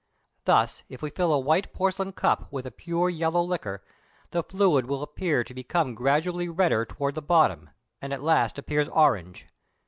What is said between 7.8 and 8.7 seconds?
and at last